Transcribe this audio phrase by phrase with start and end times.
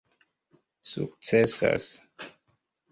[0.89, 1.85] sukcesas